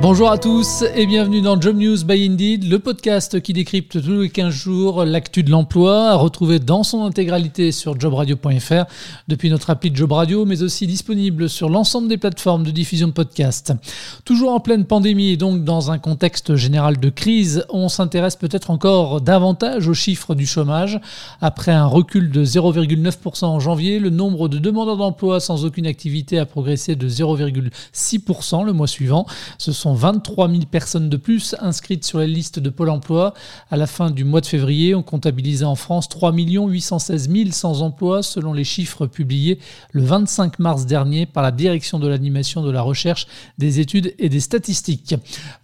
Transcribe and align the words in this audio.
Bonjour 0.00 0.30
à 0.30 0.38
tous 0.38 0.84
et 0.94 1.06
bienvenue 1.06 1.40
dans 1.40 1.60
Job 1.60 1.76
News 1.76 2.04
by 2.04 2.24
Indeed, 2.24 2.70
le 2.70 2.78
podcast 2.78 3.40
qui 3.40 3.52
décrypte 3.52 4.00
tous 4.00 4.20
les 4.20 4.30
15 4.30 4.54
jours 4.54 5.04
l'actu 5.04 5.42
de 5.42 5.50
l'emploi, 5.50 6.10
à 6.10 6.14
retrouver 6.14 6.60
dans 6.60 6.84
son 6.84 7.04
intégralité 7.04 7.72
sur 7.72 7.98
jobradio.fr 7.98 8.84
depuis 9.26 9.50
notre 9.50 9.70
appli 9.70 9.90
Job 9.92 10.12
Radio, 10.12 10.44
mais 10.44 10.62
aussi 10.62 10.86
disponible 10.86 11.48
sur 11.48 11.68
l'ensemble 11.68 12.06
des 12.06 12.16
plateformes 12.16 12.62
de 12.62 12.70
diffusion 12.70 13.08
de 13.08 13.12
podcasts. 13.12 13.72
Toujours 14.24 14.52
en 14.52 14.60
pleine 14.60 14.84
pandémie 14.84 15.30
et 15.30 15.36
donc 15.36 15.64
dans 15.64 15.90
un 15.90 15.98
contexte 15.98 16.54
général 16.54 17.00
de 17.00 17.10
crise, 17.10 17.64
on 17.68 17.88
s'intéresse 17.88 18.36
peut-être 18.36 18.70
encore 18.70 19.20
davantage 19.20 19.88
aux 19.88 19.94
chiffres 19.94 20.36
du 20.36 20.46
chômage. 20.46 21.00
Après 21.40 21.72
un 21.72 21.86
recul 21.86 22.30
de 22.30 22.44
0,9% 22.44 23.46
en 23.46 23.58
janvier, 23.58 23.98
le 23.98 24.10
nombre 24.10 24.48
de 24.48 24.58
demandeurs 24.58 24.96
d'emploi 24.96 25.40
sans 25.40 25.64
aucune 25.64 25.86
activité 25.86 26.38
a 26.38 26.46
progressé 26.46 26.94
de 26.94 27.08
0,6% 27.08 28.64
le 28.64 28.72
mois 28.72 28.86
suivant. 28.86 29.26
Ce 29.58 29.72
sont 29.72 29.87
23 29.94 30.48
000 30.48 30.60
personnes 30.70 31.08
de 31.08 31.16
plus 31.16 31.54
inscrites 31.60 32.04
sur 32.04 32.18
les 32.18 32.26
listes 32.26 32.58
de 32.58 32.70
Pôle 32.70 32.90
emploi. 32.90 33.34
À 33.70 33.76
la 33.76 33.86
fin 33.86 34.10
du 34.10 34.24
mois 34.24 34.40
de 34.40 34.46
février, 34.46 34.94
on 34.94 35.02
comptabilisait 35.02 35.64
en 35.64 35.74
France 35.74 36.08
3 36.08 36.32
816 36.32 37.30
000 37.30 37.50
sans 37.52 37.82
emploi 37.82 38.22
selon 38.22 38.52
les 38.52 38.64
chiffres 38.64 39.06
publiés 39.06 39.58
le 39.92 40.02
25 40.02 40.58
mars 40.58 40.86
dernier 40.86 41.26
par 41.26 41.42
la 41.42 41.50
Direction 41.50 41.98
de 41.98 42.06
l'animation 42.06 42.62
de 42.62 42.70
la 42.70 42.82
recherche, 42.82 43.26
des 43.58 43.80
études 43.80 44.14
et 44.18 44.28
des 44.28 44.40
statistiques. 44.40 45.14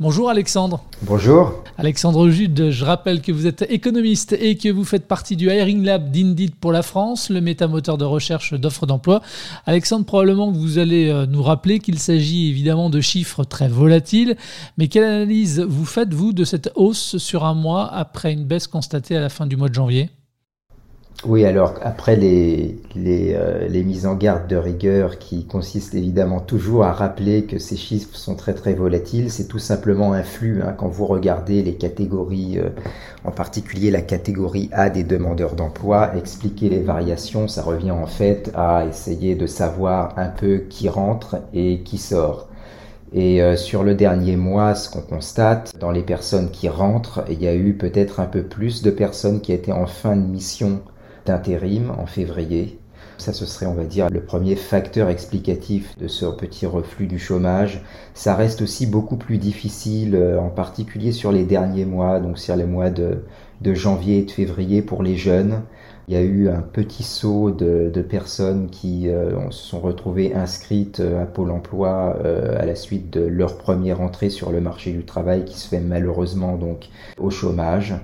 Bonjour 0.00 0.30
Alexandre. 0.30 0.82
Bonjour. 1.02 1.62
Alexandre 1.78 2.28
Jude, 2.30 2.70
je 2.70 2.84
rappelle 2.84 3.20
que 3.20 3.32
vous 3.32 3.46
êtes 3.46 3.62
économiste 3.70 4.32
et 4.32 4.56
que 4.56 4.68
vous 4.68 4.84
faites 4.84 5.06
partie 5.06 5.36
du 5.36 5.50
Hiring 5.50 5.84
Lab 5.84 6.10
d'Indeed 6.10 6.54
pour 6.54 6.72
la 6.72 6.82
France, 6.82 7.30
le 7.30 7.40
métamoteur 7.40 7.98
de 7.98 8.04
recherche 8.04 8.54
d'offres 8.54 8.86
d'emploi. 8.86 9.22
Alexandre, 9.66 10.04
probablement 10.04 10.52
que 10.52 10.56
vous 10.56 10.78
allez 10.78 11.08
euh, 11.08 11.26
nous 11.26 11.42
rappeler 11.42 11.78
qu'il 11.78 11.98
s'agit 11.98 12.48
évidemment 12.48 12.90
de 12.90 13.00
chiffres 13.00 13.44
très 13.44 13.68
volatiles 13.68 14.13
mais 14.78 14.88
quelle 14.88 15.04
analyse 15.04 15.60
vous 15.60 15.84
faites, 15.84 16.12
vous, 16.12 16.32
de 16.32 16.44
cette 16.44 16.70
hausse 16.74 17.16
sur 17.18 17.44
un 17.44 17.54
mois 17.54 17.92
après 17.92 18.32
une 18.32 18.44
baisse 18.44 18.66
constatée 18.66 19.16
à 19.16 19.20
la 19.20 19.28
fin 19.28 19.46
du 19.46 19.56
mois 19.56 19.68
de 19.68 19.74
janvier? 19.74 20.10
Oui, 21.26 21.46
alors 21.46 21.76
après 21.80 22.16
les, 22.16 22.76
euh, 22.96 23.66
les, 23.68 23.82
mises 23.82 24.04
en 24.04 24.14
garde 24.14 24.46
de 24.46 24.56
rigueur 24.56 25.18
qui 25.18 25.46
consistent 25.46 25.94
évidemment 25.94 26.40
toujours 26.40 26.84
à 26.84 26.92
rappeler 26.92 27.44
que 27.44 27.58
ces 27.58 27.76
chiffres 27.76 28.14
sont 28.14 28.34
très 28.34 28.52
très 28.52 28.74
volatiles, 28.74 29.30
c'est 29.30 29.48
tout 29.48 29.58
simplement 29.58 30.12
un 30.12 30.22
flux. 30.22 30.60
Hein. 30.62 30.74
quand 30.76 30.88
vous 30.88 31.06
regardez 31.06 31.62
les 31.62 31.76
catégories, 31.76 32.58
euh, 32.58 32.68
en 33.24 33.30
particulier 33.30 33.90
la 33.90 34.02
catégorie 34.02 34.68
A 34.72 34.90
des 34.90 35.02
demandeurs 35.02 35.54
d'emploi, 35.54 36.14
expliquer 36.14 36.68
les 36.68 36.82
variations, 36.82 37.48
ça 37.48 37.62
revient 37.62 37.92
en 37.92 38.06
fait 38.06 38.50
à 38.54 38.84
essayer 38.84 39.34
de 39.34 39.46
savoir 39.46 40.12
un 40.18 40.28
peu 40.28 40.64
qui 40.68 40.90
rentre 40.90 41.36
et 41.54 41.80
qui 41.84 41.96
sort. 41.96 42.48
Et 43.12 43.42
euh, 43.42 43.56
sur 43.56 43.84
le 43.84 43.94
dernier 43.94 44.36
mois, 44.36 44.74
ce 44.74 44.90
qu'on 44.90 45.00
constate, 45.00 45.76
dans 45.78 45.90
les 45.90 46.02
personnes 46.02 46.50
qui 46.50 46.68
rentrent, 46.68 47.24
il 47.30 47.42
y 47.42 47.46
a 47.46 47.54
eu 47.54 47.74
peut-être 47.74 48.20
un 48.20 48.26
peu 48.26 48.42
plus 48.42 48.82
de 48.82 48.90
personnes 48.90 49.40
qui 49.40 49.52
étaient 49.52 49.72
en 49.72 49.86
fin 49.86 50.16
de 50.16 50.26
mission 50.26 50.80
d'intérim 51.26 51.92
en 51.98 52.06
février. 52.06 52.78
Ça, 53.18 53.32
ce 53.32 53.46
serait, 53.46 53.66
on 53.66 53.74
va 53.74 53.84
dire, 53.84 54.10
le 54.10 54.20
premier 54.20 54.56
facteur 54.56 55.08
explicatif 55.08 55.96
de 55.98 56.08
ce 56.08 56.26
petit 56.26 56.66
reflux 56.66 57.06
du 57.06 57.18
chômage. 57.18 57.82
Ça 58.12 58.34
reste 58.34 58.62
aussi 58.62 58.86
beaucoup 58.86 59.16
plus 59.16 59.38
difficile, 59.38 60.16
euh, 60.16 60.40
en 60.40 60.48
particulier 60.48 61.12
sur 61.12 61.30
les 61.30 61.44
derniers 61.44 61.84
mois, 61.84 62.18
donc 62.18 62.38
sur 62.38 62.56
les 62.56 62.64
mois 62.64 62.90
de, 62.90 63.24
de 63.60 63.74
janvier 63.74 64.18
et 64.18 64.22
de 64.24 64.30
février 64.30 64.82
pour 64.82 65.02
les 65.02 65.16
jeunes. 65.16 65.62
Il 66.06 66.12
y 66.12 66.18
a 66.18 66.22
eu 66.22 66.50
un 66.50 66.60
petit 66.60 67.02
saut 67.02 67.50
de, 67.50 67.90
personnes 68.02 68.68
qui 68.70 69.08
euh, 69.08 69.50
se 69.50 69.68
sont 69.68 69.80
retrouvées 69.80 70.34
inscrites 70.34 71.00
euh, 71.00 71.22
à 71.22 71.26
Pôle 71.26 71.50
Emploi 71.50 72.18
euh, 72.22 72.60
à 72.60 72.66
la 72.66 72.74
suite 72.74 73.10
de 73.10 73.20
leur 73.20 73.56
première 73.56 74.02
entrée 74.02 74.28
sur 74.28 74.52
le 74.52 74.60
marché 74.60 74.92
du 74.92 75.04
travail 75.06 75.46
qui 75.46 75.58
se 75.58 75.66
fait 75.66 75.80
malheureusement 75.80 76.56
donc 76.56 76.90
au 77.18 77.30
chômage. 77.30 77.94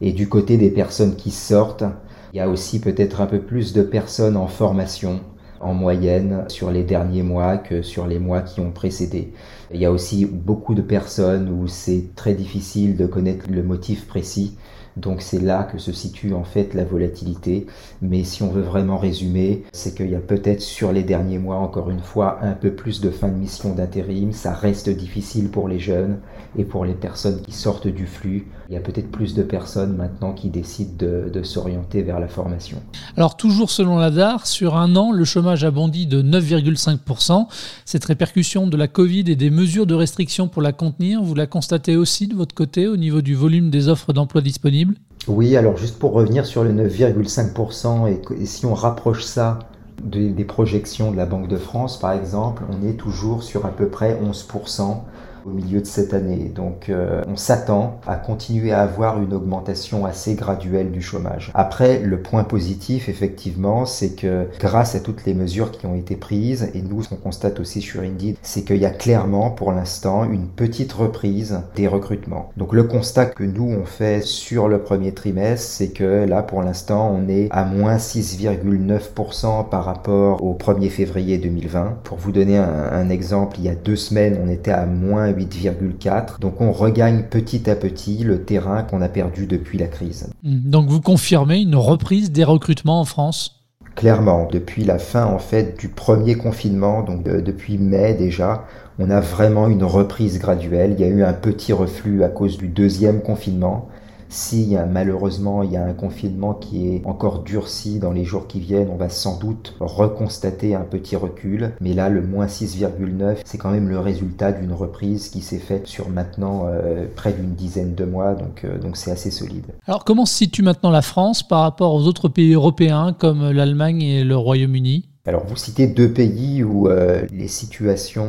Et 0.00 0.12
du 0.12 0.28
côté 0.28 0.56
des 0.56 0.70
personnes 0.70 1.14
qui 1.14 1.30
sortent, 1.30 1.84
il 2.32 2.38
y 2.38 2.40
a 2.40 2.48
aussi 2.48 2.80
peut-être 2.80 3.20
un 3.20 3.26
peu 3.26 3.38
plus 3.38 3.72
de 3.72 3.82
personnes 3.82 4.36
en 4.36 4.48
formation 4.48 5.20
en 5.60 5.74
moyenne 5.74 6.44
sur 6.48 6.72
les 6.72 6.82
derniers 6.82 7.22
mois 7.22 7.56
que 7.56 7.82
sur 7.82 8.08
les 8.08 8.18
mois 8.18 8.42
qui 8.42 8.60
ont 8.60 8.72
précédé. 8.72 9.32
Il 9.72 9.80
y 9.80 9.84
a 9.84 9.92
aussi 9.92 10.26
beaucoup 10.26 10.74
de 10.74 10.82
personnes 10.82 11.48
où 11.48 11.66
c'est 11.66 12.14
très 12.14 12.34
difficile 12.34 12.96
de 12.96 13.06
connaître 13.06 13.46
le 13.50 13.62
motif 13.62 14.06
précis 14.06 14.56
donc 14.96 15.22
c'est 15.22 15.40
là 15.40 15.64
que 15.64 15.78
se 15.78 15.92
situe 15.92 16.34
en 16.34 16.44
fait 16.44 16.74
la 16.74 16.84
volatilité. 16.84 17.66
Mais 18.00 18.24
si 18.24 18.42
on 18.42 18.50
veut 18.50 18.62
vraiment 18.62 18.96
résumer, 18.96 19.64
c'est 19.72 19.96
qu'il 19.96 20.10
y 20.10 20.14
a 20.14 20.20
peut-être 20.20 20.60
sur 20.60 20.92
les 20.92 21.02
derniers 21.02 21.38
mois, 21.38 21.56
encore 21.56 21.90
une 21.90 22.00
fois, 22.00 22.38
un 22.42 22.52
peu 22.52 22.72
plus 22.72 23.00
de 23.00 23.10
fin 23.10 23.28
de 23.28 23.34
mission 23.34 23.74
d'intérim. 23.74 24.32
Ça 24.32 24.52
reste 24.52 24.88
difficile 24.90 25.48
pour 25.48 25.68
les 25.68 25.80
jeunes 25.80 26.20
et 26.56 26.64
pour 26.64 26.84
les 26.84 26.94
personnes 26.94 27.40
qui 27.42 27.52
sortent 27.52 27.88
du 27.88 28.06
flux. 28.06 28.46
Il 28.68 28.74
y 28.74 28.76
a 28.76 28.80
peut-être 28.80 29.10
plus 29.10 29.34
de 29.34 29.42
personnes 29.42 29.96
maintenant 29.96 30.32
qui 30.32 30.48
décident 30.48 30.94
de, 30.96 31.42
s'orienter 31.42 32.02
vers 32.02 32.20
la 32.20 32.28
formation. 32.28 32.78
Alors 33.16 33.36
toujours 33.36 33.70
selon 33.70 33.98
la 33.98 34.10
DAR, 34.10 34.46
sur 34.46 34.76
un 34.76 34.96
an, 34.96 35.12
le 35.12 35.24
chômage 35.24 35.64
a 35.64 35.70
bondi 35.70 36.06
de 36.06 36.22
9,5%. 36.22 37.46
Cette 37.84 38.04
répercussion 38.04 38.66
de 38.66 38.76
la 38.76 38.88
Covid 38.88 39.24
et 39.26 39.36
des 39.36 39.50
mesures 39.54 39.86
de 39.86 39.94
restriction 39.94 40.48
pour 40.48 40.60
la 40.60 40.72
contenir, 40.72 41.22
vous 41.22 41.34
la 41.34 41.46
constatez 41.46 41.96
aussi 41.96 42.26
de 42.26 42.34
votre 42.34 42.54
côté 42.54 42.86
au 42.86 42.96
niveau 42.96 43.22
du 43.22 43.34
volume 43.34 43.70
des 43.70 43.88
offres 43.88 44.12
d'emploi 44.12 44.40
disponibles? 44.40 44.94
Oui, 45.26 45.56
alors 45.56 45.76
juste 45.76 45.98
pour 45.98 46.12
revenir 46.12 46.44
sur 46.44 46.64
le 46.64 46.72
9,5%, 46.72 48.08
et, 48.08 48.46
si 48.46 48.66
on 48.66 48.74
rapproche 48.74 49.24
ça 49.24 49.58
des 50.02 50.44
projections 50.44 51.12
de 51.12 51.16
la 51.16 51.24
Banque 51.24 51.48
de 51.48 51.56
France, 51.56 51.98
par 51.98 52.12
exemple, 52.12 52.64
on 52.68 52.86
est 52.86 52.94
toujours 52.94 53.42
sur 53.42 53.64
à 53.64 53.70
peu 53.70 53.88
près 53.88 54.20
11% 54.22 54.98
au 55.46 55.50
milieu 55.50 55.80
de 55.80 55.86
cette 55.86 56.14
année. 56.14 56.50
Donc 56.54 56.88
euh, 56.88 57.22
on 57.28 57.36
s'attend 57.36 58.00
à 58.06 58.16
continuer 58.16 58.72
à 58.72 58.82
avoir 58.82 59.22
une 59.22 59.32
augmentation 59.32 60.06
assez 60.06 60.34
graduelle 60.34 60.90
du 60.90 61.02
chômage. 61.02 61.50
Après, 61.54 61.98
le 61.98 62.20
point 62.20 62.44
positif, 62.44 63.08
effectivement, 63.08 63.86
c'est 63.86 64.14
que 64.14 64.48
grâce 64.58 64.94
à 64.94 65.00
toutes 65.00 65.24
les 65.24 65.34
mesures 65.34 65.70
qui 65.70 65.86
ont 65.86 65.94
été 65.94 66.16
prises, 66.16 66.70
et 66.74 66.82
nous, 66.82 67.02
ce 67.02 67.10
qu'on 67.10 67.16
constate 67.16 67.60
aussi 67.60 67.80
sur 67.80 68.02
Indeed, 68.02 68.36
c'est 68.42 68.62
qu'il 68.62 68.78
y 68.78 68.86
a 68.86 68.90
clairement 68.90 69.50
pour 69.50 69.72
l'instant 69.72 70.24
une 70.24 70.46
petite 70.46 70.92
reprise 70.92 71.60
des 71.76 71.88
recrutements. 71.88 72.50
Donc 72.56 72.72
le 72.72 72.84
constat 72.84 73.26
que 73.26 73.44
nous, 73.44 73.70
on 73.70 73.84
fait 73.84 74.22
sur 74.22 74.68
le 74.68 74.78
premier 74.78 75.12
trimestre, 75.12 75.66
c'est 75.68 75.88
que 75.88 76.24
là, 76.24 76.42
pour 76.42 76.62
l'instant, 76.62 77.14
on 77.14 77.28
est 77.28 77.48
à 77.50 77.64
moins 77.64 77.96
6,9% 77.96 79.68
par 79.68 79.84
rapport 79.84 80.42
au 80.42 80.54
1er 80.54 80.88
février 80.88 81.38
2020. 81.38 81.98
Pour 82.04 82.18
vous 82.18 82.32
donner 82.32 82.58
un, 82.58 82.88
un 82.92 83.10
exemple, 83.10 83.56
il 83.58 83.64
y 83.64 83.68
a 83.68 83.74
deux 83.74 83.96
semaines, 83.96 84.38
on 84.42 84.48
était 84.48 84.70
à 84.70 84.86
moins 84.86 85.33
8,4. 85.34 86.40
Donc 86.40 86.60
on 86.60 86.72
regagne 86.72 87.24
petit 87.24 87.68
à 87.68 87.76
petit 87.76 88.24
le 88.24 88.44
terrain 88.44 88.82
qu'on 88.82 89.02
a 89.02 89.08
perdu 89.08 89.46
depuis 89.46 89.78
la 89.78 89.86
crise. 89.86 90.30
Hmm. 90.42 90.70
Donc 90.70 90.88
vous 90.88 91.00
confirmez 91.00 91.60
une 91.60 91.76
reprise 91.76 92.32
des 92.32 92.44
recrutements 92.44 93.00
en 93.00 93.04
France? 93.04 93.60
Clairement, 93.94 94.48
depuis 94.50 94.84
la 94.84 94.98
fin 94.98 95.24
en 95.24 95.38
fait 95.38 95.78
du 95.78 95.88
premier 95.88 96.34
confinement, 96.34 97.02
donc 97.02 97.26
euh, 97.28 97.40
depuis 97.40 97.78
mai 97.78 98.14
déjà, 98.14 98.64
on 98.98 99.08
a 99.10 99.20
vraiment 99.20 99.68
une 99.68 99.84
reprise 99.84 100.38
graduelle. 100.38 100.96
Il 100.98 101.00
y 101.00 101.04
a 101.04 101.12
eu 101.12 101.22
un 101.22 101.32
petit 101.32 101.72
reflux 101.72 102.24
à 102.24 102.28
cause 102.28 102.58
du 102.58 102.68
deuxième 102.68 103.22
confinement, 103.22 103.88
si 104.34 104.76
malheureusement 104.90 105.62
il 105.62 105.70
y 105.70 105.76
a 105.76 105.84
un 105.84 105.92
confinement 105.92 106.54
qui 106.54 106.88
est 106.88 107.02
encore 107.04 107.42
durci 107.42 107.98
dans 107.98 108.12
les 108.12 108.24
jours 108.24 108.46
qui 108.46 108.60
viennent, 108.60 108.90
on 108.90 108.96
va 108.96 109.08
sans 109.08 109.38
doute 109.38 109.74
reconstater 109.80 110.74
un 110.74 110.82
petit 110.82 111.16
recul. 111.16 111.72
Mais 111.80 111.92
là, 111.94 112.08
le 112.08 112.22
moins 112.22 112.46
6,9, 112.46 113.36
c'est 113.44 113.58
quand 113.58 113.70
même 113.70 113.88
le 113.88 114.00
résultat 114.00 114.52
d'une 114.52 114.72
reprise 114.72 115.28
qui 115.28 115.40
s'est 115.40 115.58
faite 115.58 115.86
sur 115.86 116.08
maintenant 116.08 116.66
euh, 116.66 117.06
près 117.14 117.32
d'une 117.32 117.54
dizaine 117.54 117.94
de 117.94 118.04
mois, 118.04 118.34
donc 118.34 118.64
euh, 118.64 118.78
donc 118.78 118.96
c'est 118.96 119.10
assez 119.10 119.30
solide. 119.30 119.66
Alors 119.86 120.04
comment 120.04 120.26
se 120.26 120.34
situe 120.34 120.62
maintenant 120.62 120.90
la 120.90 121.02
France 121.02 121.46
par 121.46 121.60
rapport 121.60 121.94
aux 121.94 122.06
autres 122.06 122.28
pays 122.28 122.52
européens 122.52 123.14
comme 123.16 123.50
l'Allemagne 123.50 124.02
et 124.02 124.24
le 124.24 124.36
Royaume-Uni? 124.36 125.08
Alors 125.26 125.46
vous 125.46 125.56
citez 125.56 125.86
deux 125.86 126.12
pays 126.12 126.62
où 126.62 126.88
euh, 126.88 127.22
les 127.32 127.48
situations 127.48 128.28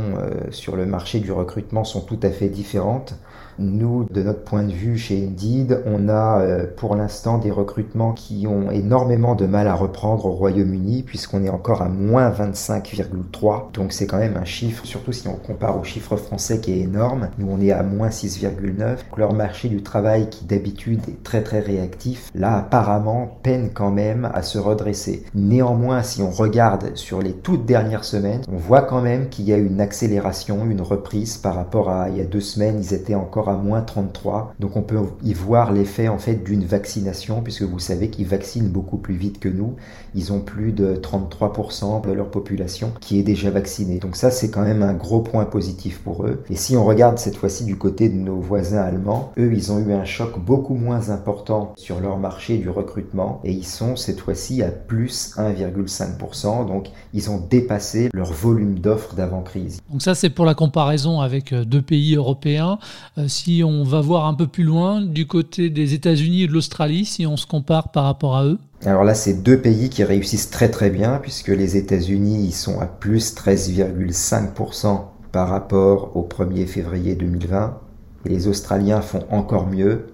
sur 0.50 0.75
le 0.75 0.86
marché 0.86 1.19
du 1.19 1.31
recrutement 1.31 1.83
sont 1.83 2.01
tout 2.01 2.19
à 2.24 2.30
fait 2.30 2.47
différentes. 2.47 3.15
Nous, 3.57 4.06
de 4.12 4.21
notre 4.21 4.44
point 4.44 4.63
de 4.63 4.71
vue 4.71 4.97
chez 4.97 5.25
Indeed, 5.25 5.81
on 5.86 6.09
a 6.09 6.42
euh, 6.42 6.65
pour 6.75 6.95
l'instant 6.95 7.38
des 7.38 7.51
recrutements 7.51 8.12
qui 8.12 8.47
ont 8.47 8.69
énormément 8.69 9.33
de 9.33 9.45
mal 9.45 9.68
à 9.68 9.75
reprendre 9.75 10.25
au 10.25 10.31
Royaume-Uni 10.31 11.03
puisqu'on 11.03 11.42
est 11.44 11.50
encore 11.50 11.81
à 11.81 11.88
moins 11.88 12.30
25,3. 12.30 13.71
Donc 13.74 13.94
c'est 13.94 14.07
quand 14.07 14.18
même 14.18 14.36
un 14.36 14.44
chiffre, 14.44 14.86
surtout 14.86 15.13
si 15.13 15.30
on 15.30 15.36
compare 15.36 15.80
au 15.80 15.86
chiffre 15.86 16.18
français 16.18 16.59
qui 16.59 16.74
est 16.74 16.80
énorme. 16.80 17.30
Nous, 17.38 17.48
on 17.50 17.62
est 17.62 17.71
à 17.71 17.81
moins 17.81 18.09
6,9. 18.09 18.98
Leur 19.15 19.33
marché 19.33 19.69
du 19.69 19.81
travail 19.81 20.30
qui 20.30 20.44
d'habitude 20.44 21.01
est 21.07 21.24
très 21.24 21.41
très 21.41 21.62
réactif, 21.62 22.30
là 22.36 22.57
apparemment 22.57 23.39
peine 23.41 23.69
quand 23.74 23.91
même 23.91 24.30
à 24.33 24.41
se 24.41 24.57
redresser. 24.57 25.24
Néanmoins, 25.33 26.03
si 26.03 26.21
on 26.21 26.30
regarde 26.30 26.85
sur 26.94 27.22
les 27.22 27.34
toutes 27.34 27.66
dernières 27.66 28.04
semaines, 28.04 28.42
on 28.52 28.58
voit 28.58 28.82
quand 28.82 29.02
même 29.02 29.30
qu'il 29.30 29.46
y 29.46 29.54
a 29.54 29.58
une 29.58 29.82
accélération, 29.82 30.66
une 30.66 30.82
reprise 30.82 31.38
par 31.38 31.56
rapport 31.56 31.90
à 31.90 32.10
il 32.10 32.18
y 32.18 32.22
a 32.22 32.26
deux 32.26 32.42
semaines, 32.42 32.80
ils 32.80 32.94
étaient 32.94 33.16
encore 33.16 33.50
à 33.50 33.58
moins 33.58 33.82
33. 33.82 34.54
Donc 34.60 34.76
on 34.76 34.82
peut 34.82 35.00
y 35.24 35.34
voir 35.34 35.72
l'effet 35.72 36.08
en 36.08 36.18
fait 36.18 36.44
d'une 36.44 36.66
vaccination 36.66 37.42
puisque 37.42 37.64
vous 37.64 37.80
savez 37.80 38.10
qu'ils 38.10 38.28
vaccinent 38.28 38.70
beaucoup 38.70 38.98
plus 38.98 39.16
vite 39.16 39.40
que 39.40 39.50
nous. 39.50 39.76
Ils 40.14 40.32
ont 40.32 40.40
plus 40.40 40.72
de 40.72 40.96
33% 40.96 42.08
de 42.08 42.12
leur 42.12 42.30
population 42.30 42.92
qui 43.00 43.20
est 43.20 43.24
déjà 43.24 43.50
vaccinée. 43.50 44.00
Donc 44.00 44.16
ça 44.16 44.32
c'est 44.32 44.50
quand 44.50 44.64
même 44.64 44.84
un 44.84 44.94
gros 44.94 45.22
point 45.22 45.46
positif 45.46 46.00
pour 46.00 46.26
eux. 46.26 46.44
Et 46.50 46.56
si 46.56 46.78
on 46.78 46.86
regarde 46.86 47.18
cette 47.18 47.36
fois-ci 47.36 47.66
du 47.66 47.78
côté 47.78 48.10
de 48.10 48.16
nos 48.16 48.40
voisins 48.40 48.82
allemands, 48.82 49.32
eux 49.38 49.52
ils 49.54 49.72
ont 49.72 49.80
eu 49.80 49.94
un 49.94 50.06
choc 50.06 50.40
beaucoup 50.40 50.76
moins 50.76 51.10
important 51.10 51.74
sur 51.76 52.00
leur 52.00 52.18
marché 52.18 52.58
du 52.58 52.70
recrutement 52.70 53.42
et 53.44 53.52
ils 53.52 53.66
sont 53.66 53.96
cette 53.96 54.20
fois-ci 54.20 54.64
à 54.64 54.70
plus 54.70 55.36
1,5%. 55.38 56.66
Donc 56.75 56.89
ils 57.13 57.30
ont 57.30 57.38
dépassé 57.38 58.10
leur 58.13 58.33
volume 58.33 58.80
d'offres 58.80 59.16
d'avant-crise. 59.16 59.80
Donc 59.89 60.01
ça 60.01 60.13
c'est 60.13 60.30
pour 60.30 60.44
la 60.44 60.56
comparaison 60.56 61.22
avec 61.22 61.54
euh, 61.54 61.63
deux 61.63 61.81
pays 61.81 62.16
européens. 62.16 62.80
Euh, 63.18 63.30
si 63.30 63.63
on 63.66 63.86
va 63.86 64.01
voir 64.01 64.25
un 64.25 64.33
peu 64.33 64.45
plus 64.45 64.66
loin 64.66 65.00
du 65.00 65.25
côté 65.25 65.69
des 65.69 65.94
États-Unis 65.94 66.44
et 66.44 66.48
de 66.48 66.51
l'Australie, 66.51 67.06
si 67.06 67.25
on 67.25 67.38
se 67.38 67.48
compare 67.48 67.89
par 67.94 68.04
rapport 68.04 68.36
à 68.36 68.45
eux 68.45 68.60
alors 68.86 69.04
là, 69.04 69.16
c'est 69.16 69.42
deux 69.42 69.60
pays 69.60 69.89
qui 69.89 70.04
réussissent 70.04 70.51
très 70.51 70.69
très 70.69 70.92
bien, 70.92 71.18
puisque 71.19 71.48
les 71.48 71.75
États-Unis, 71.75 72.45
ils 72.45 72.54
sont 72.54 72.80
à 72.80 72.86
plus 72.86 73.33
13,5% 73.33 75.00
par 75.31 75.50
rapport 75.50 76.16
au 76.16 76.22
1er 76.22 76.68
février 76.68 77.16
2020, 77.16 77.80
et 78.25 78.30
les 78.30 78.48
Australiens 78.48 79.01
font 79.01 79.25
encore 79.31 79.66
mieux, 79.66 80.07